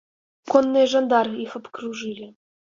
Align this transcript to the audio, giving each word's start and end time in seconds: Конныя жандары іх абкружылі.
Конныя 0.53 0.87
жандары 0.95 1.37
іх 1.45 1.51
абкружылі. 1.63 2.27